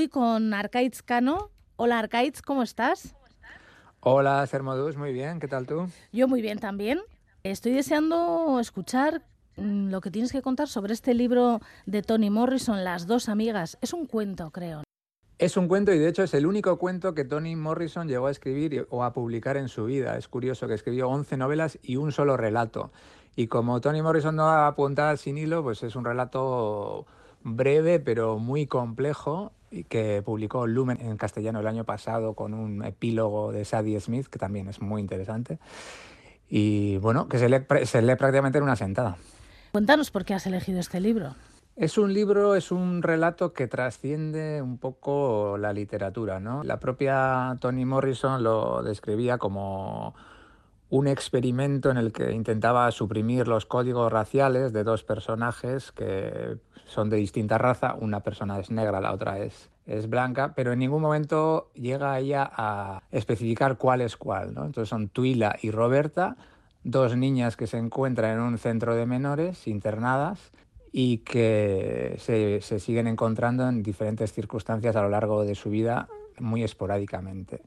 [0.00, 1.50] hoy con Arcaiz Cano.
[1.76, 3.14] Hola Arcaiz, ¿cómo estás?
[4.00, 5.88] Hola Sermodus, muy bien, ¿qué tal tú?
[6.10, 7.00] Yo muy bien también.
[7.42, 9.20] Estoy deseando escuchar
[9.58, 13.76] mm, lo que tienes que contar sobre este libro de Toni Morrison, Las dos amigas.
[13.82, 14.84] Es un cuento, creo.
[15.36, 18.30] Es un cuento y de hecho es el único cuento que Toni Morrison llegó a
[18.30, 20.16] escribir o a publicar en su vida.
[20.16, 22.90] Es curioso que escribió 11 novelas y un solo relato.
[23.36, 27.04] Y como Toni Morrison no apunta sin hilo, pues es un relato
[27.42, 29.52] breve pero muy complejo
[29.88, 34.38] que publicó Lumen en castellano el año pasado con un epílogo de Sadie Smith, que
[34.38, 35.58] también es muy interesante.
[36.48, 39.16] Y bueno, que se lee, se lee prácticamente en una sentada.
[39.72, 41.36] Cuéntanos por qué has elegido este libro.
[41.76, 46.64] Es un libro, es un relato que trasciende un poco la literatura, ¿no?
[46.64, 50.14] La propia Toni Morrison lo describía como
[50.90, 57.08] un experimento en el que intentaba suprimir los códigos raciales de dos personajes que son
[57.08, 61.00] de distinta raza, una persona es negra, la otra es, es blanca, pero en ningún
[61.00, 64.52] momento llega ella a especificar cuál es cuál.
[64.52, 64.64] ¿no?
[64.64, 66.36] Entonces son Tuila y Roberta,
[66.82, 70.50] dos niñas que se encuentran en un centro de menores internadas
[70.90, 76.08] y que se, se siguen encontrando en diferentes circunstancias a lo largo de su vida
[76.40, 77.60] muy esporádicamente.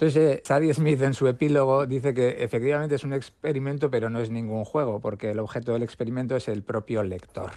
[0.00, 4.18] Entonces, eh, Sadie Smith en su epílogo dice que efectivamente es un experimento, pero no
[4.20, 7.50] es ningún juego, porque el objeto del experimento es el propio lector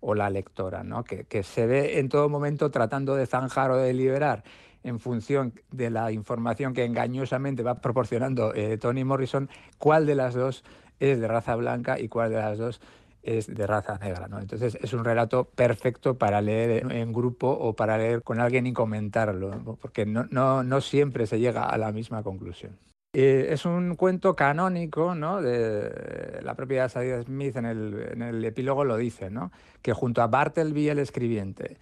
[0.00, 1.04] o la lectora, ¿no?
[1.04, 4.42] que, se ve en todo momento tratando de zanjar o de liberar
[4.84, 10.32] en función de la información que engañosamente va proporcionando eh, Toni Morrison, cuál de las
[10.32, 10.64] dos
[10.98, 12.80] es de raza blanca y cuál de las dos
[13.26, 14.28] es de raza negra.
[14.28, 14.38] ¿no?
[14.38, 18.72] Entonces es un relato perfecto para leer en grupo o para leer con alguien y
[18.72, 22.78] comentarlo, porque no, no, no siempre se llega a la misma conclusión.
[23.12, 25.40] Es un cuento canónico, ¿no?
[25.40, 29.52] La propia Sadie Smith en el, en el epílogo lo dice, ¿no?
[29.80, 31.78] Que junto a Bartleby el escribiente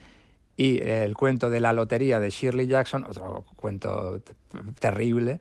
[0.56, 4.20] y el cuento de la lotería de Shirley Jackson, otro cuento
[4.78, 5.40] terrible,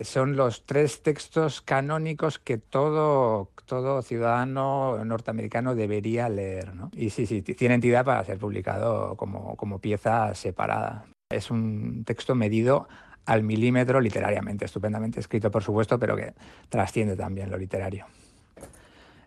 [0.00, 6.74] son los tres textos canónicos que todo, todo ciudadano norteamericano debería leer.
[6.74, 6.90] ¿no?
[6.94, 11.04] Y sí, sí, tiene entidad para ser publicado como, como pieza separada.
[11.30, 12.88] Es un texto medido
[13.26, 16.34] al milímetro literariamente, estupendamente escrito por supuesto, pero que
[16.68, 18.06] trasciende también lo literario.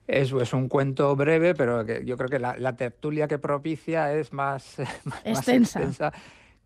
[0.08, 4.14] Es, es un cuento breve, pero que yo creo que la, la tertulia que propicia
[4.14, 6.14] es más, más extensa.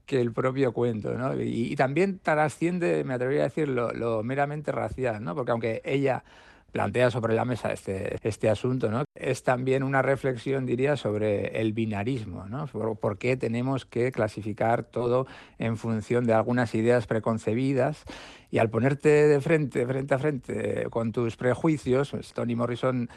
[0.06, 1.40] Que el propio cuento, ¿no?
[1.42, 5.36] Y, y, también trasciende, me atrevería a decir, lo, lo, meramente racial, ¿no?
[5.36, 6.24] Porque aunque ella
[6.72, 9.04] plantea sobre la mesa este, este asunto, ¿no?
[9.16, 12.68] Es también una reflexión, diría, sobre el binarismo, ¿no?
[12.68, 15.28] Por, qué tenemos que clasificar todo
[15.60, 18.04] en función de algunas ideas preconcebidas
[18.50, 23.10] y al ponerte de frente, frente a frente con tus prejuicios, pues Toni Morrison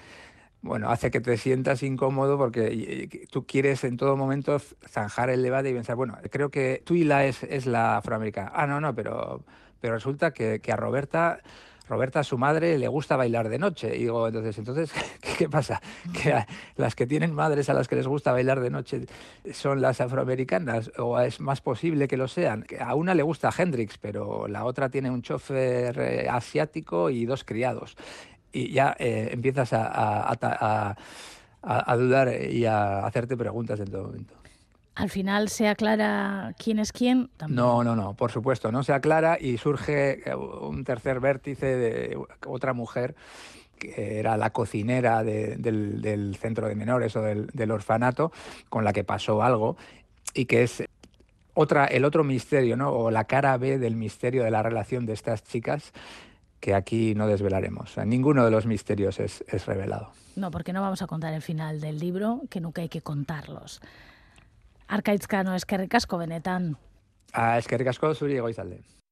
[0.64, 5.68] bueno, hace que te sientas incómodo porque tú quieres en todo momento zanjar el debate
[5.68, 8.50] y pensar, bueno, creo que Tuila es, es la afroamericana.
[8.54, 9.44] Ah, no, no, pero,
[9.82, 11.40] pero resulta que, que a Roberta
[11.88, 13.94] Roberta, su madre, le gusta bailar de noche.
[13.94, 14.90] Y digo, entonces, entonces
[15.38, 15.82] ¿qué, pasa?
[16.12, 16.44] Que
[16.76, 19.06] las que tienen madres a las que les gusta bailar de noche
[19.52, 22.64] son las afroamericanas, o es más posible que lo sean.
[22.80, 27.44] A una le gusta Hendrix, pero la otra tiene un chofer eh, asiático y dos
[27.44, 27.96] criados.
[28.52, 30.94] Y ya eh, empiezas a,
[31.60, 34.34] a dudar y a hacerte preguntas en todo momento
[34.94, 37.28] al final se aclara quién es quién.
[37.36, 37.56] También.
[37.56, 42.18] No, no, no, por supuesto, no se aclara y surge eh, un tercer vértice de
[42.46, 43.14] otra mujer
[43.78, 48.30] que era la cocinera de, del, del, centro de menores o del, del, orfanato,
[48.68, 49.76] con la que pasó algo
[50.32, 50.84] y que es
[51.54, 52.90] otra, el otro misterio, ¿no?
[52.90, 55.92] o la cara B del misterio de la relación de estas chicas
[56.60, 57.90] que aquí no desvelaremos.
[57.90, 60.12] O sea, ninguno de los misterios es, es revelado.
[60.36, 63.80] No, porque no vamos a contar el final del libro, que nunca hay que contarlos.
[64.88, 66.74] Arkaitzkano eskerrik asko benetan.
[67.32, 68.82] Ah, eskerrik asko zuri egoizalde.